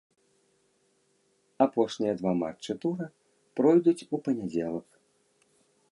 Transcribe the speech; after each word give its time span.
Апошнія 1.65 2.13
два 2.21 2.33
матчы 2.41 2.71
тура 2.85 3.07
пройдуць 3.61 4.07
у 4.13 4.25
панядзелак. 4.29 4.87